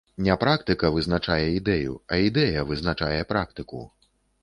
[0.27, 3.87] Не практыка вызначае ідэю, а ідэя вызначае практыку.